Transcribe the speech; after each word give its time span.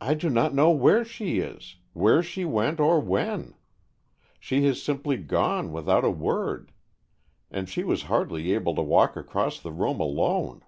"I 0.00 0.14
do 0.14 0.30
not 0.30 0.54
know 0.54 0.70
where 0.70 1.04
she 1.04 1.40
is, 1.40 1.78
where 1.94 2.22
she 2.22 2.44
went 2.44 2.78
or 2.78 3.00
when. 3.00 3.54
She 4.38 4.64
has 4.66 4.80
simply 4.80 5.16
gone 5.16 5.72
without 5.72 6.04
a 6.04 6.10
word. 6.12 6.70
And 7.50 7.68
she 7.68 7.82
was 7.82 8.04
hardly 8.04 8.52
able 8.54 8.76
to 8.76 8.82
walk 8.82 9.16
across 9.16 9.58
the 9.58 9.72
room 9.72 9.98
alone. 9.98 10.62